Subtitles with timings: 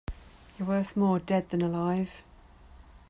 [0.57, 2.23] You're worth more dead than alive.